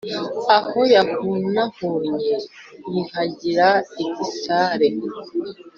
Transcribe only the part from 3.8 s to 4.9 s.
igisare